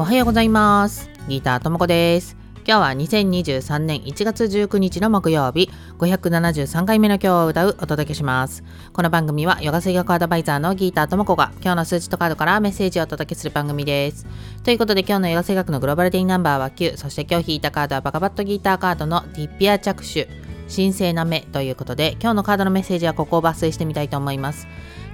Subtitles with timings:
[0.00, 1.10] おはようございます。
[1.28, 2.34] ギーターともこです。
[2.66, 5.68] 今日は2023年1月19日の木曜日。
[5.98, 8.64] 573回目の今日を歌うお届けします。
[8.94, 14.26] この番組はヨガ水学アドバイザーのギーターともこが今日の数字とカードからメッセージをお届けする番組です。
[14.64, 20.30] ということで今日のヨガ水学のグローバルデイナンバーは9そして今日引いたカードはバカバットギーターカードのディッピア着手。
[20.74, 24.66] 神聖な目ということで今日のカードのメッセージはここを抜粋してみたいと思います。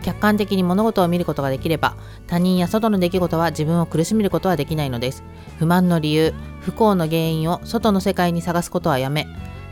[0.03, 1.97] 客観的に物事を見ることができれば
[2.27, 5.23] 他人や外の出来事は自分を苦しめることはできないのです。
[5.59, 9.27] 不満の理由不幸の原因を外の世界に探すことはやめ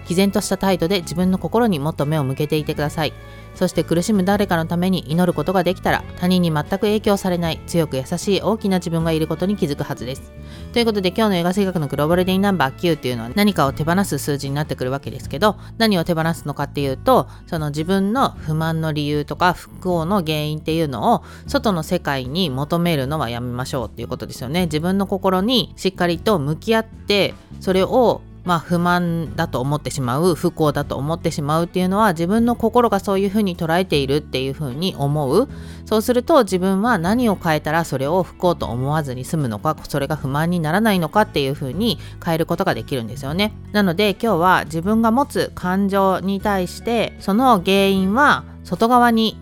[0.06, 3.12] 毅然とした態度で自分の心にもっと目を向けていてください。
[3.54, 10.32] そして苦しむ誰かのために祈ることができたら他人に全く影響されない強く優しい大きな自分がいることに気づくはずです。
[10.72, 24.64] ということで今日の映画性学のグローバルデイナンバー9っていうのは何かを手放す数字になってくるわけですけど何を手放すのかっていうとその自分の不満の理由とか不幸の原因っていうのを外の世界に求めるのはやめましょうっていうことですよね。
[24.64, 35.48] 自分の心にしっかりと向き合ってそれをまあ、不満だと思ってしまう不幸だと思ってしまうっていうのは自分の心がそういうふうに捉えているっていうふうに思う。
[35.86, 43.54] そうすると自分は何を変えたらそれを不幸と思わずに済むのかそれが不満にならないのかっていうふうに変えることができるんですよね。
[43.72, 49.38] なので今日は自分が持つ感情に対してその原因は外側に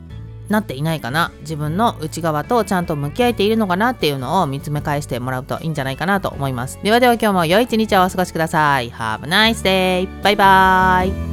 [0.52, 6.78] なっていないかな自分の内側とちゃんと向き合えているのかなっていうのを見つめ返してもらうといいんじゃないかなと思います。
[6.82, 8.90] ではでは今日も良い一日をお過ごしください。
[8.90, 10.22] Have a nice day!
[10.22, 11.31] バイバーイ。